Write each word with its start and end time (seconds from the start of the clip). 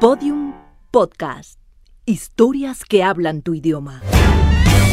Podium 0.00 0.52
Podcast. 0.90 1.58
Historias 2.04 2.84
que 2.84 3.02
hablan 3.02 3.40
tu 3.40 3.54
idioma. 3.54 4.02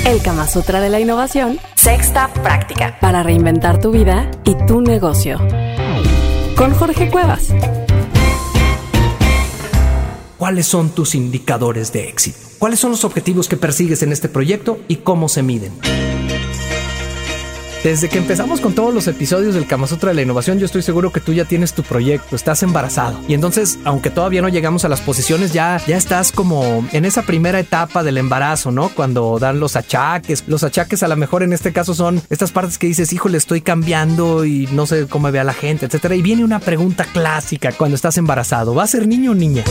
El 0.06 0.22
Kama 0.22 0.48
Sutra 0.48 0.80
de 0.80 0.90
la 0.90 1.02
Innovación, 1.02 1.60
sexta 1.76 2.32
práctica 2.34 2.98
para 3.02 3.22
reinventar 3.22 3.82
tu 3.82 3.92
vida 3.92 4.32
y 4.46 4.56
tu 4.66 4.80
negocio. 4.80 5.40
Con 6.56 6.74
Jorge 6.74 7.12
Cuevas. 7.12 7.54
¿Cuáles 10.38 10.68
son 10.68 10.90
tus 10.90 11.16
indicadores 11.16 11.92
de 11.92 12.08
éxito? 12.08 12.40
¿Cuáles 12.58 12.80
son 12.80 12.92
los 12.92 13.04
objetivos 13.04 13.50
que 13.50 13.58
persigues 13.58 14.04
en 14.04 14.14
este 14.14 14.30
proyecto 14.30 14.80
y 14.88 14.98
cómo 14.98 15.28
se 15.28 15.44
miden? 15.44 15.74
Desde 17.84 18.08
que 18.08 18.18
empezamos 18.18 18.62
con 18.62 18.74
todos 18.74 18.94
los 18.94 19.10
episodios 19.10 19.56
del 19.56 19.68
Kama 19.68 19.88
Sutra 19.88 20.08
de 20.10 20.16
la 20.16 20.22
Innovación, 20.22 20.58
yo 20.58 20.66
estoy 20.66 20.82
seguro 20.82 21.12
que 21.12 21.20
tú 21.20 21.34
ya 21.34 21.44
tienes 21.44 21.74
tu 21.74 21.84
proyecto, 21.84 22.34
estás 22.34 22.64
embarazado. 22.64 23.20
Y 23.28 23.34
entonces, 23.34 23.78
aunque 23.84 24.10
todavía 24.10 24.42
no 24.42 24.48
llegamos 24.48 24.86
a 24.86 24.90
las 24.90 25.02
posiciones, 25.02 25.52
ya, 25.52 25.82
ya 25.86 25.98
estás 25.98 26.32
como 26.32 26.88
en 26.94 27.04
esa 27.04 27.24
primera 27.24 27.60
etapa 27.60 28.02
del 28.02 28.18
embarazo, 28.18 28.72
¿no? 28.72 28.88
Cuando 28.88 29.38
dan 29.38 29.60
los 29.60 29.76
achaques. 29.76 30.46
Los 30.48 30.64
achaques 30.64 31.04
a 31.04 31.10
lo 31.10 31.18
mejor 31.18 31.44
en 31.44 31.52
este 31.52 31.74
caso 31.74 31.94
son 31.94 32.22
estas 32.30 32.54
partes 32.54 32.78
que 32.78 32.88
dices, 32.88 33.12
híjole, 33.12 33.38
estoy 33.38 33.60
cambiando 33.60 34.46
y 34.46 34.70
no 34.72 34.86
sé 34.86 35.08
cómo 35.08 35.30
ve 35.30 35.42
a 35.42 35.44
la 35.44 35.54
gente, 35.54 35.86
etcétera. 35.86 36.16
Y 36.16 36.22
viene 36.22 36.46
una 36.46 36.60
pregunta 36.60 37.04
clásica 37.04 37.74
cuando 37.74 37.96
estás 37.96 38.18
embarazado. 38.18 38.74
¿Va 38.74 38.84
a 38.84 38.88
ser 38.88 39.08
niño 39.08 39.32
o 39.32 39.36
niña? 39.36 39.66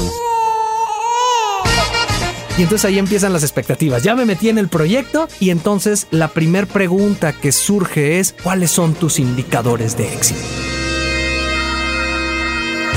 Y 2.59 2.62
entonces 2.62 2.84
ahí 2.84 2.98
empiezan 2.98 3.33
las 3.33 3.42
expectativas. 3.42 4.02
Ya 4.02 4.15
me 4.15 4.27
metí 4.27 4.51
en 4.51 4.59
el 4.59 4.69
proyecto 4.69 5.27
y 5.41 5.51
entonces 5.51 6.06
la 6.11 6.29
primera 6.29 6.66
pregunta 6.66 7.33
que 7.33 7.51
surge 7.51 8.19
es, 8.19 8.34
¿cuáles 8.42 8.70
son 8.70 8.95
tus 8.95 9.19
indicadores 9.19 9.97
de 9.97 10.12
éxito? 10.12 10.61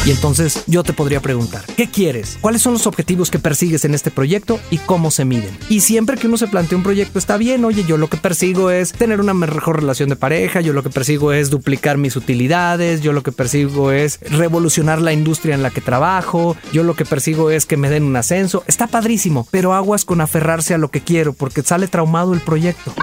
Y 0.06 0.12
entonces 0.12 0.64
yo 0.68 0.84
te 0.84 0.94
podría 0.94 1.20
preguntar, 1.20 1.66
¿qué 1.76 1.90
quieres? 1.90 2.38
¿Cuáles 2.40 2.62
son 2.62 2.74
los 2.74 2.86
objetivos 2.86 3.32
que 3.32 3.40
persigues 3.40 3.86
en 3.86 3.96
este 3.96 4.12
proyecto 4.12 4.60
y 4.70 4.78
cómo 4.78 5.10
se 5.10 5.26
miden? 5.26 5.58
Y 5.68 5.82
siempre 5.82 6.16
que 6.16 6.28
uno 6.28 6.38
se 6.38 6.48
plantea 6.48 6.78
un 6.78 6.84
proyecto 6.84 7.18
está 7.18 7.38
bien, 7.38 7.66
oye, 7.66 7.86
yo 7.86 7.98
lo 7.98 8.08
que 8.08 8.18
persigo 8.18 8.70
es 8.70 8.92
tener 8.92 9.20
una 9.20 9.34
mejor 9.34 9.80
relación 9.80 10.10
de 10.10 10.16
pareja, 10.16 10.62
yo 10.62 10.74
lo 10.74 10.84
que 10.84 10.92
persigo 10.92 11.34
es 11.34 11.50
duplicar 11.50 11.98
mis 11.98 12.16
utilidades, 12.16 13.02
yo 13.02 13.14
lo 13.14 13.24
que 13.24 13.32
persigo 13.32 13.92
es 13.92 14.20
revolucionar 14.22 15.02
la 15.02 15.12
industria 15.12 15.56
en 15.56 15.64
la 15.64 15.72
que 15.72 15.82
trabajo, 15.82 16.56
yo 16.72 16.84
lo 16.84 16.96
que 16.96 17.06
persigo 17.06 17.50
es 17.50 17.66
que 17.66 17.76
me 17.76 17.90
den 17.90 18.04
un 18.04 18.16
ascenso. 18.16 18.64
Está 18.68 18.86
padrísimo, 18.86 19.48
pero 19.50 19.74
aguas 19.74 20.06
con 20.06 20.22
aferrarse 20.22 20.76
a 20.76 20.78
lo 20.78 20.90
que 20.90 21.02
quiero 21.02 21.34
porque 21.34 21.64
sale 21.64 21.88
traumado 21.88 22.36
el 22.36 22.42
proyecto 22.42 22.94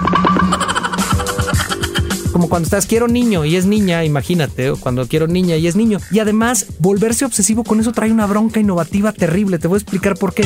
como 2.33 2.49
cuando 2.49 2.65
estás 2.65 2.87
quiero 2.87 3.07
niño 3.07 3.45
y 3.45 3.55
es 3.55 3.65
niña, 3.65 4.03
imagínate, 4.03 4.71
o 4.71 4.77
cuando 4.77 5.07
quiero 5.07 5.27
niña 5.27 5.55
y 5.55 5.67
es 5.67 5.75
niño. 5.75 5.99
Y 6.11 6.19
además, 6.19 6.65
volverse 6.79 7.23
obsesivo 7.23 7.63
con 7.63 7.79
eso 7.79 7.93
trae 7.93 8.11
una 8.11 8.25
bronca 8.25 8.59
innovativa 8.59 9.13
terrible. 9.13 9.59
Te 9.59 9.67
voy 9.67 9.77
a 9.77 9.79
explicar 9.79 10.17
por 10.17 10.33
qué. 10.33 10.43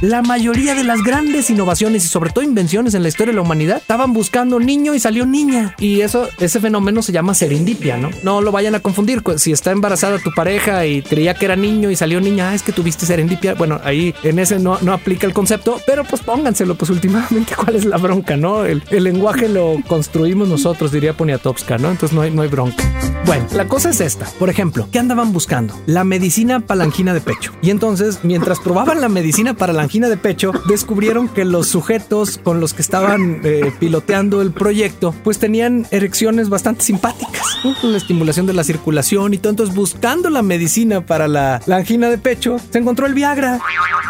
La 0.00 0.22
mayoría 0.22 0.76
de 0.76 0.84
las 0.84 1.02
grandes 1.02 1.50
innovaciones 1.50 2.04
y 2.04 2.08
sobre 2.08 2.30
todo 2.30 2.44
invenciones 2.44 2.94
en 2.94 3.02
la 3.02 3.08
historia 3.08 3.32
de 3.32 3.36
la 3.36 3.42
humanidad 3.42 3.78
estaban 3.78 4.12
buscando 4.12 4.60
niño 4.60 4.94
y 4.94 5.00
salió 5.00 5.26
niña. 5.26 5.74
Y 5.80 6.02
eso, 6.02 6.28
ese 6.38 6.60
fenómeno 6.60 7.02
se 7.02 7.10
llama 7.10 7.34
serendipia, 7.34 7.96
¿no? 7.96 8.10
No 8.22 8.40
lo 8.40 8.52
vayan 8.52 8.76
a 8.76 8.80
confundir. 8.80 9.24
Si 9.38 9.50
está 9.50 9.72
embarazada 9.72 10.18
tu 10.18 10.30
pareja 10.32 10.86
y 10.86 11.02
creía 11.02 11.34
que 11.34 11.46
era 11.46 11.56
niño 11.56 11.90
y 11.90 11.96
salió 11.96 12.20
niña, 12.20 12.50
ah, 12.50 12.54
es 12.54 12.62
que 12.62 12.70
tuviste 12.70 13.06
serendipia. 13.06 13.54
Bueno, 13.54 13.80
ahí 13.82 14.14
en 14.22 14.38
ese 14.38 14.60
no, 14.60 14.78
no 14.82 14.92
aplica 14.92 15.26
el 15.26 15.32
concepto, 15.32 15.80
pero 15.84 16.04
pues 16.04 16.22
pónganselo, 16.22 16.76
pues 16.76 16.90
últimamente, 16.90 17.54
¿cuál 17.56 17.74
es 17.74 17.84
la 17.84 17.96
bronca, 17.96 18.36
no? 18.36 18.64
El, 18.64 18.84
el 18.90 19.02
lenguaje 19.02 19.48
lo 19.48 19.78
construimos 19.88 20.48
nosotros, 20.48 20.92
diría 20.92 21.16
Poniatowska, 21.16 21.76
¿no? 21.78 21.90
Entonces 21.90 22.14
no 22.14 22.22
hay, 22.22 22.30
no 22.30 22.42
hay 22.42 22.48
bronca. 22.48 22.84
Bueno, 23.26 23.46
la 23.52 23.66
cosa 23.66 23.90
es 23.90 24.00
esta. 24.00 24.26
Por 24.38 24.48
ejemplo, 24.48 24.88
¿qué 24.92 24.98
andaban 24.98 25.32
buscando? 25.32 25.74
La 25.86 26.04
medicina 26.04 26.60
palangina 26.60 27.12
de 27.12 27.20
pecho. 27.20 27.52
Y 27.60 27.70
entonces, 27.70 28.20
mientras 28.22 28.60
probaban 28.60 29.00
la 29.00 29.08
medicina 29.08 29.54
para 29.54 29.72
la 29.72 29.87
angina 29.88 30.10
de 30.10 30.18
pecho, 30.18 30.52
descubrieron 30.68 31.28
que 31.28 31.46
los 31.46 31.68
sujetos 31.68 32.36
con 32.36 32.60
los 32.60 32.74
que 32.74 32.82
estaban 32.82 33.40
eh, 33.42 33.72
piloteando 33.80 34.42
el 34.42 34.52
proyecto, 34.52 35.14
pues 35.24 35.38
tenían 35.38 35.86
erecciones 35.90 36.50
bastante 36.50 36.82
simpáticas, 36.84 37.42
¿no? 37.64 37.74
La 37.88 37.96
estimulación 37.96 38.44
de 38.44 38.52
la 38.52 38.64
circulación 38.64 39.32
y 39.32 39.38
todo. 39.38 39.50
Entonces, 39.50 39.74
buscando 39.74 40.28
la 40.28 40.42
medicina 40.42 41.00
para 41.00 41.26
la, 41.26 41.62
la 41.64 41.76
angina 41.76 42.10
de 42.10 42.18
pecho, 42.18 42.58
se 42.70 42.78
encontró 42.78 43.06
el 43.06 43.14
Viagra. 43.14 43.60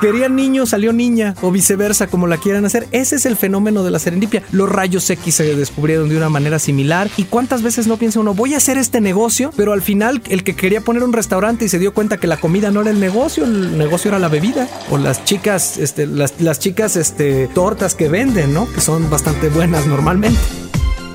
Querían 0.01 0.35
niño, 0.35 0.67
salió 0.67 0.93
niña, 0.93 1.35
o 1.43 1.53
viceversa, 1.53 2.09
como 2.09 2.27
la 2.27 2.39
quieran 2.39 2.65
hacer. 2.65 2.89
Ese 2.91 3.15
es 3.17 3.25
el 3.25 3.37
fenómeno 3.37 3.85
de 3.85 3.93
la 3.93 4.01
serendipia. 4.01 4.43
Los 4.51 4.69
rayos 4.69 5.09
X 5.09 5.37
se 5.37 5.55
descubrieron 5.55 6.09
de 6.09 6.17
una 6.17 6.29
manera 6.29 6.59
similar. 6.59 7.09
¿Y 7.17 7.25
cuántas 7.25 7.63
veces 7.63 7.87
no 7.87 7.99
piensa 7.99 8.19
uno, 8.19 8.35
voy 8.35 8.55
a 8.55 8.57
hacer 8.57 8.79
este 8.79 9.01
negocio? 9.01 9.53
Pero 9.57 9.73
al 9.73 9.83
final, 9.83 10.23
el 10.29 10.43
que 10.43 10.57
quería 10.57 10.81
poner 10.81 11.05
un 11.05 11.13
restaurante 11.13 11.65
y 11.65 11.69
se 11.69 11.79
dio 11.79 11.95
cuenta 11.95 12.17
que 12.17 12.27
la 12.27 12.37
comida 12.37 12.73
no 12.73 12.81
era 12.81 12.91
el 12.91 12.99
negocio, 12.99 13.45
el 13.45 13.79
negocio 13.79 14.09
era 14.09 14.19
la 14.19 14.29
bebida. 14.29 14.69
O 14.91 14.99
las 14.99 15.25
chicas, 15.25 15.68
este, 15.77 16.07
las, 16.07 16.41
las 16.41 16.59
chicas, 16.59 16.97
este, 16.97 17.49
tortas 17.49 17.95
que 17.95 18.09
venden, 18.09 18.55
¿no? 18.55 18.71
Que 18.73 18.81
son 18.81 19.11
bastante 19.11 19.49
buenas 19.49 19.87
normalmente. 19.87 20.41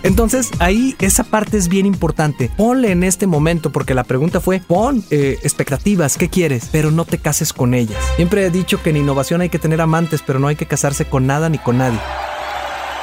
Entonces 0.03 0.52
ahí 0.59 0.96
esa 1.00 1.24
parte 1.24 1.58
es 1.58 1.69
bien 1.69 1.86
importante. 1.86 2.52
Ponle 2.56 2.92
en 2.92 3.03
este 3.03 3.25
momento, 3.25 3.72
porque 3.72 3.94
la 3.94 4.03
pregunta 4.03 4.42
fue, 4.42 4.59
pon 4.59 5.03
eh, 5.09 5.40
expectativas, 5.44 6.18
¿qué 6.18 6.30
quieres? 6.30 6.69
Pero 6.72 6.92
no 6.92 7.06
te 7.06 7.18
cases 7.18 7.53
con 7.53 7.74
ellas. 7.74 7.97
Siempre 8.18 8.46
he 8.46 8.50
dicho 8.50 8.84
que 8.84 8.90
en 8.90 8.97
innovación 8.97 9.42
hay 9.42 9.50
que 9.50 9.59
tener 9.59 9.80
amantes, 9.81 10.22
pero 10.22 10.40
no 10.40 10.47
hay 10.47 10.58
que 10.58 10.66
casarse 10.66 11.06
con 11.06 11.25
nada 11.25 11.50
ni 11.50 11.58
con 11.58 11.78
nadie. 11.78 12.00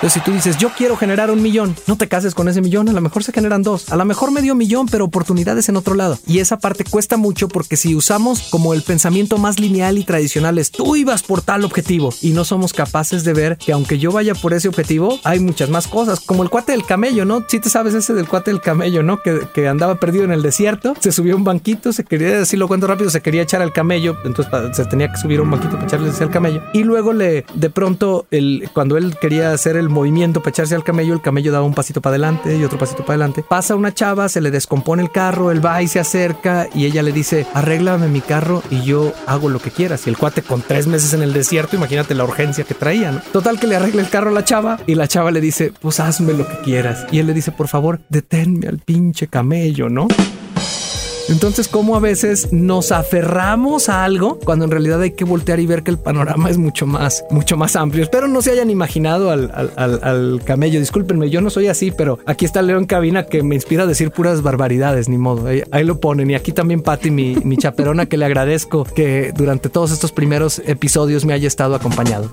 Entonces, 0.00 0.22
si 0.22 0.30
tú 0.30 0.34
dices, 0.34 0.56
yo 0.56 0.70
quiero 0.70 0.96
generar 0.96 1.30
un 1.30 1.42
millón, 1.42 1.76
no 1.86 1.98
te 1.98 2.08
cases 2.08 2.34
con 2.34 2.48
ese 2.48 2.62
millón, 2.62 2.88
a 2.88 2.92
lo 2.92 3.02
mejor 3.02 3.22
se 3.22 3.32
generan 3.32 3.62
dos, 3.62 3.92
a 3.92 3.96
lo 3.96 4.06
mejor 4.06 4.30
medio 4.30 4.54
millón, 4.54 4.86
pero 4.86 5.04
oportunidades 5.04 5.68
en 5.68 5.76
otro 5.76 5.94
lado. 5.94 6.18
Y 6.26 6.38
esa 6.38 6.58
parte 6.58 6.84
cuesta 6.84 7.18
mucho 7.18 7.48
porque 7.48 7.76
si 7.76 7.94
usamos 7.94 8.48
como 8.48 8.72
el 8.72 8.80
pensamiento 8.80 9.36
más 9.36 9.60
lineal 9.60 9.98
y 9.98 10.04
tradicional 10.04 10.56
es, 10.56 10.70
tú 10.70 10.96
ibas 10.96 11.22
por 11.22 11.42
tal 11.42 11.66
objetivo 11.66 12.14
y 12.22 12.30
no 12.30 12.46
somos 12.46 12.72
capaces 12.72 13.24
de 13.24 13.34
ver 13.34 13.58
que 13.58 13.72
aunque 13.72 13.98
yo 13.98 14.10
vaya 14.10 14.34
por 14.34 14.54
ese 14.54 14.68
objetivo, 14.68 15.18
hay 15.22 15.38
muchas 15.38 15.68
más 15.68 15.86
cosas, 15.86 16.20
como 16.20 16.44
el 16.44 16.48
cuate 16.48 16.72
del 16.72 16.86
camello, 16.86 17.26
¿no? 17.26 17.44
Si 17.46 17.60
te 17.60 17.68
sabes 17.68 17.92
ese 17.92 18.14
del 18.14 18.26
cuate 18.26 18.52
del 18.52 18.62
camello, 18.62 19.02
¿no? 19.02 19.20
Que, 19.20 19.40
que 19.52 19.68
andaba 19.68 19.96
perdido 19.96 20.24
en 20.24 20.32
el 20.32 20.40
desierto, 20.40 20.94
se 20.98 21.12
subió 21.12 21.34
a 21.34 21.36
un 21.36 21.44
banquito, 21.44 21.92
se 21.92 22.04
quería, 22.04 22.38
decir 22.38 22.58
lo 22.58 22.68
cuento 22.68 22.86
rápido, 22.86 23.10
se 23.10 23.20
quería 23.20 23.42
echar 23.42 23.60
al 23.60 23.74
camello, 23.74 24.16
entonces 24.24 24.50
se 24.72 24.86
tenía 24.86 25.12
que 25.12 25.18
subir 25.18 25.40
a 25.40 25.42
un 25.42 25.50
banquito 25.50 25.74
para 25.74 25.84
echarle 25.84 26.10
el 26.18 26.30
camello. 26.30 26.62
Y 26.72 26.84
luego 26.84 27.12
le, 27.12 27.44
de 27.52 27.68
pronto, 27.68 28.26
el, 28.30 28.70
cuando 28.72 28.96
él 28.96 29.14
quería 29.20 29.52
hacer 29.52 29.76
el 29.76 29.89
movimiento 29.90 30.40
para 30.40 30.50
echarse 30.50 30.74
al 30.74 30.84
camello, 30.84 31.14
el 31.14 31.20
camello 31.20 31.52
daba 31.52 31.64
un 31.64 31.74
pasito 31.74 32.00
para 32.00 32.12
adelante 32.12 32.56
y 32.56 32.64
otro 32.64 32.78
pasito 32.78 33.04
para 33.04 33.14
adelante. 33.14 33.44
Pasa 33.46 33.76
una 33.76 33.92
chava, 33.92 34.28
se 34.28 34.40
le 34.40 34.50
descompone 34.50 35.02
el 35.02 35.10
carro, 35.10 35.50
él 35.50 35.64
va 35.64 35.82
y 35.82 35.88
se 35.88 36.00
acerca 36.00 36.68
y 36.74 36.86
ella 36.86 37.02
le 37.02 37.12
dice, 37.12 37.46
arréglame 37.54 38.08
mi 38.08 38.20
carro 38.20 38.62
y 38.70 38.82
yo 38.82 39.12
hago 39.26 39.48
lo 39.48 39.58
que 39.58 39.70
quieras. 39.70 40.06
Y 40.06 40.10
el 40.10 40.18
cuate 40.18 40.42
con 40.42 40.62
tres 40.62 40.86
meses 40.86 41.12
en 41.12 41.22
el 41.22 41.32
desierto, 41.32 41.76
imagínate 41.76 42.14
la 42.14 42.24
urgencia 42.24 42.64
que 42.64 42.74
traía, 42.74 43.12
¿no? 43.12 43.20
Total 43.32 43.58
que 43.58 43.66
le 43.66 43.76
arregla 43.76 44.02
el 44.02 44.08
carro 44.08 44.30
a 44.30 44.32
la 44.32 44.44
chava 44.44 44.78
y 44.86 44.94
la 44.94 45.08
chava 45.08 45.30
le 45.30 45.40
dice, 45.40 45.72
pues 45.80 46.00
hazme 46.00 46.32
lo 46.32 46.46
que 46.46 46.60
quieras. 46.60 47.06
Y 47.10 47.18
él 47.18 47.26
le 47.26 47.34
dice, 47.34 47.52
por 47.52 47.68
favor, 47.68 48.00
deténme 48.08 48.68
al 48.68 48.78
pinche 48.78 49.28
camello, 49.28 49.88
¿no? 49.88 50.08
Entonces, 51.30 51.68
¿cómo 51.68 51.96
a 51.96 52.00
veces 52.00 52.52
nos 52.52 52.90
aferramos 52.92 53.88
a 53.88 54.04
algo 54.04 54.38
cuando 54.44 54.64
en 54.64 54.70
realidad 54.72 55.00
hay 55.00 55.12
que 55.12 55.24
voltear 55.24 55.60
y 55.60 55.66
ver 55.66 55.82
que 55.84 55.90
el 55.92 55.98
panorama 55.98 56.50
es 56.50 56.58
mucho 56.58 56.86
más, 56.86 57.24
mucho 57.30 57.56
más 57.56 57.76
amplio? 57.76 58.02
Espero 58.02 58.26
no 58.28 58.42
se 58.42 58.50
hayan 58.50 58.68
imaginado 58.68 59.30
al, 59.30 59.50
al- 59.76 60.42
camello. 60.44 60.80
Discúlpenme, 60.80 61.30
yo 61.30 61.40
no 61.40 61.48
soy 61.50 61.68
así, 61.68 61.92
pero 61.92 62.18
aquí 62.26 62.44
está 62.44 62.62
Leo 62.62 62.78
en 62.78 62.86
cabina 62.86 63.26
que 63.26 63.42
me 63.42 63.54
inspira 63.54 63.84
a 63.84 63.86
decir 63.86 64.10
puras 64.10 64.42
barbaridades, 64.42 65.08
ni 65.08 65.18
modo. 65.18 65.46
Ahí, 65.46 65.84
lo 65.84 66.00
ponen. 66.00 66.30
Y 66.30 66.34
aquí 66.34 66.52
también 66.52 66.82
Patty, 66.82 67.10
mi, 67.10 67.36
mi 67.44 67.56
chaperona, 67.56 68.06
que 68.06 68.16
le 68.16 68.24
agradezco 68.24 68.84
que 68.84 69.32
durante 69.34 69.68
todos 69.68 69.92
estos 69.92 70.12
primeros 70.12 70.60
episodios 70.66 71.24
me 71.24 71.32
haya 71.32 71.46
estado 71.46 71.74
acompañado. 71.76 72.30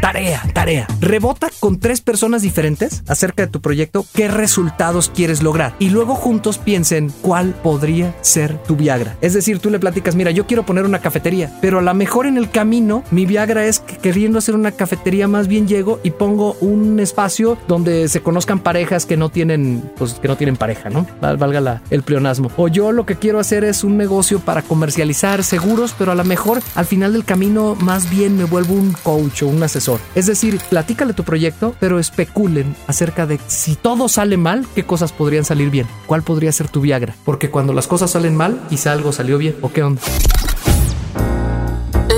Tarea, 0.00 0.42
tarea. 0.54 0.86
Rebota 1.00 1.48
con 1.60 1.80
tres 1.80 2.00
personas 2.00 2.40
diferentes 2.42 3.02
acerca 3.08 3.42
de 3.44 3.48
tu 3.52 3.60
proyecto 3.60 4.06
qué 4.14 4.28
resultados 4.28 5.10
quieres 5.14 5.42
lograr 5.42 5.74
y 5.80 5.90
luego 5.90 6.14
juntos 6.14 6.56
piensen 6.56 7.12
cuál 7.20 7.52
podría 7.62 8.14
ser 8.22 8.56
tu 8.62 8.76
Viagra. 8.76 9.16
Es 9.20 9.34
decir, 9.34 9.58
tú 9.58 9.70
le 9.70 9.78
platicas, 9.80 10.14
mira, 10.14 10.30
yo 10.30 10.46
quiero 10.46 10.64
poner 10.64 10.84
una 10.84 11.00
cafetería, 11.00 11.52
pero 11.60 11.80
a 11.80 11.82
lo 11.82 11.92
mejor 11.94 12.26
en 12.26 12.36
el 12.38 12.48
camino 12.50 13.02
mi 13.10 13.26
Viagra 13.26 13.66
es 13.66 13.80
que 13.80 13.96
queriendo 13.96 14.38
hacer 14.38 14.54
una 14.54 14.70
cafetería 14.72 15.26
más 15.26 15.48
bien 15.48 15.66
llego 15.66 16.00
y 16.04 16.10
pongo 16.12 16.54
un 16.60 17.00
espacio 17.00 17.58
donde 17.66 18.08
se 18.08 18.20
conozcan 18.20 18.60
parejas 18.60 19.04
que 19.04 19.16
no 19.16 19.28
tienen, 19.30 19.82
pues 19.98 20.14
que 20.14 20.28
no 20.28 20.36
tienen 20.36 20.56
pareja, 20.56 20.90
¿no? 20.90 21.06
Val- 21.20 21.36
Valga 21.38 21.82
el 21.90 22.02
pleonasmo. 22.02 22.50
O 22.56 22.68
yo 22.68 22.92
lo 22.92 23.04
que 23.04 23.16
quiero 23.16 23.40
hacer 23.40 23.64
es 23.64 23.82
un 23.84 23.96
negocio 23.96 24.38
para 24.38 24.62
comercializar 24.62 25.42
seguros, 25.42 25.94
pero 25.98 26.12
a 26.12 26.14
lo 26.14 26.24
mejor 26.24 26.60
al 26.76 26.86
final 26.86 27.12
del 27.12 27.24
camino 27.24 27.74
más 27.80 28.08
bien 28.08 28.36
me 28.38 28.44
vuelvo 28.44 28.74
un 28.74 28.92
coach 29.02 29.42
o 29.42 29.48
un 29.48 29.62
asesor. 29.62 29.87
Es 30.14 30.26
decir, 30.26 30.60
platícale 30.68 31.12
tu 31.12 31.24
proyecto, 31.24 31.74
pero 31.80 31.98
especulen 31.98 32.74
acerca 32.86 33.26
de 33.26 33.38
si 33.46 33.76
todo 33.76 34.08
sale 34.08 34.36
mal, 34.36 34.66
qué 34.74 34.84
cosas 34.84 35.12
podrían 35.12 35.44
salir 35.44 35.70
bien. 35.70 35.86
¿Cuál 36.06 36.22
podría 36.22 36.52
ser 36.52 36.68
tu 36.68 36.80
Viagra? 36.80 37.14
Porque 37.24 37.50
cuando 37.50 37.72
las 37.72 37.86
cosas 37.86 38.10
salen 38.10 38.36
mal, 38.36 38.60
quizá 38.68 38.92
algo 38.92 39.12
salió 39.12 39.38
bien. 39.38 39.56
¿O 39.62 39.72
qué 39.72 39.82
onda? 39.82 40.02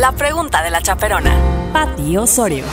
La 0.01 0.13
pregunta 0.13 0.63
de 0.63 0.71
la 0.71 0.81
chaperona. 0.81 1.37
Pati 1.73 2.17
Osorio. 2.17 2.65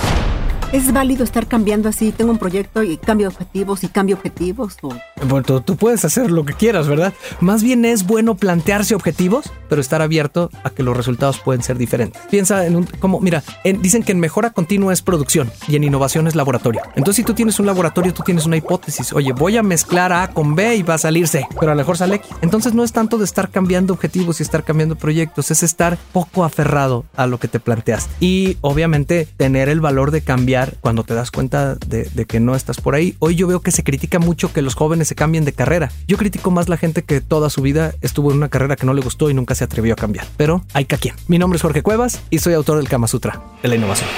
¿Es 0.72 0.92
válido 0.92 1.24
estar 1.24 1.48
cambiando 1.48 1.88
así? 1.90 2.12
Tengo 2.12 2.32
un 2.32 2.38
proyecto 2.38 2.84
y 2.84 2.98
cambio 2.98 3.30
objetivos 3.30 3.84
y 3.84 3.88
cambio 3.88 4.18
objetivos. 4.18 4.78
¿O 4.82 4.90
Bueno, 5.26 5.62
tú, 5.62 5.76
puedes 5.76 6.06
hacer 6.06 6.30
lo 6.32 6.46
que 6.46 6.54
quieras, 6.54 6.88
¿verdad? 6.88 7.14
Más 7.42 7.64
bien 7.64 7.86
es 7.86 8.06
bueno 8.06 8.36
plantearse 8.36 8.96
objetivos, 8.96 9.52
pero 9.68 9.82
estar 9.82 10.02
abierto 10.02 10.50
a 10.64 10.70
que 10.70 10.84
los 10.84 10.96
resultados 10.96 11.40
pueden 11.40 11.64
ser 11.64 11.78
diferentes. 11.78 12.22
Piensa 12.30 12.66
en 12.66 12.76
un, 12.76 12.84
como, 13.00 13.20
mira, 13.20 13.44
en- 13.64 13.82
dicen 13.82 14.04
que 14.04 14.12
en 14.12 14.20
mejora 14.20 14.52
continua 14.52 14.94
es 14.94 15.02
producción 15.02 15.52
y 15.68 15.76
en 15.76 15.84
innovación 15.84 16.28
es 16.28 16.36
laboratorio. 16.36 16.82
Entonces, 16.96 17.18
si 17.18 17.24
tú 17.24 17.34
tienes 17.34 17.60
un 17.60 17.66
laboratorio, 17.66 18.14
tú 18.14 18.24
tienes 18.24 18.46
una 18.46 18.58
hipótesis. 18.58 19.12
Oye, 19.14 19.34
voy 19.34 19.58
a 19.58 19.64
mezclar 19.64 20.14
A 20.14 20.30
con 20.30 20.56
B 20.56 20.76
y 20.76 20.84
va 20.84 20.94
a 20.96 20.98
salir 21.00 21.28
C, 21.28 21.46
pero 21.60 21.72
a 21.72 21.76
lo 21.76 21.80
mejor 21.80 21.98
sale 21.98 22.16
X. 22.16 22.30
Entonces, 22.42 22.74
no 22.74 22.84
es 22.84 22.92
tanto 22.92 23.18
de 23.18 23.26
estar 23.26 23.50
cambiando 23.50 23.94
objetivos 23.94 24.40
y 24.40 24.44
estar 24.44 24.64
cambiando 24.64 24.96
proyectos, 24.96 25.52
es 25.52 25.64
estar 25.64 25.98
poco 26.14 26.44
aferrado 26.44 27.06
a 27.16 27.28
lo 27.28 27.40
que 27.40 27.48
te 27.48 27.60
planteaste. 27.60 28.14
Y 28.20 28.58
obviamente 28.62 29.28
tener 29.38 29.68
el 29.70 29.82
valor 29.82 30.12
de 30.12 30.22
cambiar 30.22 30.76
cuando 30.82 31.04
te 31.04 31.14
das 31.16 31.32
cuenta 31.32 31.76
de, 31.76 32.04
de 32.14 32.26
que 32.26 32.40
no 32.40 32.56
estás 32.56 32.80
por 32.80 32.96
ahí. 32.96 33.16
Hoy 33.20 33.36
yo 33.36 33.48
veo 33.48 33.62
que 33.62 33.72
se 33.72 33.84
critica 33.84 34.20
mucho 34.20 34.54
que 34.54 34.62
los 34.62 34.76
jóvenes 34.76 35.07
se 35.08 35.16
cambien 35.16 35.46
de 35.46 35.54
carrera. 35.54 35.92
Yo 36.08 36.18
critico 36.18 36.52
más 36.52 36.70
la 36.70 36.78
gente 36.78 37.04
que 37.04 37.22
toda 37.22 37.50
su 37.50 37.62
vida 37.62 37.94
estuvo 38.02 38.30
en 38.32 38.38
una 38.38 38.50
carrera 38.50 38.76
que 38.76 38.86
no 38.86 38.94
le 38.94 39.02
gustó 39.02 39.30
y 39.30 39.34
nunca 39.34 39.56
se 39.56 39.64
atrevió 39.64 39.94
a 39.94 39.96
cambiar. 39.96 40.28
Pero 40.38 40.64
hay 40.74 40.86
que 40.86 40.98
quien. 40.98 41.16
Mi 41.28 41.40
nombre 41.40 41.58
es 41.58 41.62
Jorge 41.62 41.82
Cuevas 41.82 42.22
y 42.30 42.40
soy 42.40 42.54
autor 42.54 42.78
del 42.78 42.90
Kama 42.90 43.08
Sutra 43.08 43.42
de 43.62 43.70
la 43.70 43.76
innovación. 43.76 44.10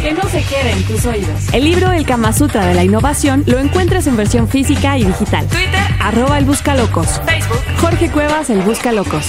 Que 0.00 0.12
no 0.12 0.22
se 0.22 0.42
quede 0.42 0.72
en 0.72 0.82
tus 0.84 1.04
oídos. 1.04 1.52
El 1.52 1.64
libro 1.64 1.92
El 1.92 2.06
Kama 2.06 2.32
Sutra 2.32 2.66
de 2.66 2.74
la 2.74 2.84
Innovación 2.84 3.44
lo 3.46 3.58
encuentras 3.58 4.06
en 4.06 4.16
versión 4.16 4.48
física 4.48 4.96
y 4.96 5.04
digital. 5.04 5.46
Twitter, 5.48 5.80
arroba 6.00 6.38
el 6.38 6.46
Buscalocos. 6.46 7.20
Facebook, 7.26 7.60
Jorge 7.80 8.10
Cuevas, 8.10 8.48
el 8.48 8.62
Buscalocos. 8.62 9.26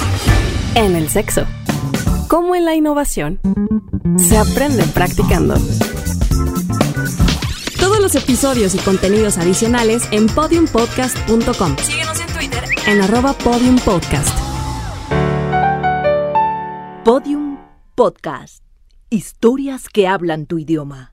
En 0.76 0.96
el 0.96 1.10
sexo. 1.10 1.46
Como 2.30 2.56
en 2.56 2.64
la 2.64 2.76
innovación, 2.76 3.40
se 4.18 4.38
aprende 4.38 4.84
practicando. 4.94 5.56
Los 8.02 8.16
episodios 8.16 8.74
y 8.74 8.80
contenidos 8.80 9.38
adicionales 9.38 10.08
en 10.10 10.26
podiumpodcast.com. 10.26 11.78
Síguenos 11.78 12.20
en 12.20 12.34
Twitter 12.34 12.64
en 12.88 13.00
arroba 13.00 13.34
podiumpodcast. 13.34 14.36
Podium 17.06 17.60
Podcast. 17.94 18.64
Historias 19.12 19.88
que 19.88 20.08
hablan 20.08 20.48
tu 20.48 20.58
idioma. 20.58 21.11